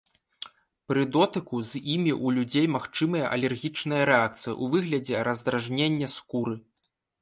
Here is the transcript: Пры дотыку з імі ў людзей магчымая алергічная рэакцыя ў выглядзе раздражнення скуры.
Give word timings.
Пры 0.91 1.03
дотыку 1.15 1.59
з 1.73 1.81
імі 1.95 2.13
ў 2.15 2.27
людзей 2.39 2.67
магчымая 2.77 3.23
алергічная 3.37 4.03
рэакцыя 4.15 4.53
ў 4.61 4.65
выглядзе 4.77 5.25
раздражнення 5.33 6.07
скуры. 6.21 6.63